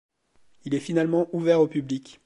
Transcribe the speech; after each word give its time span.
Il 0.65 0.73
est 0.73 0.79
finalement 0.79 1.27
ouvert 1.31 1.61
au 1.61 1.67
public. 1.67 2.19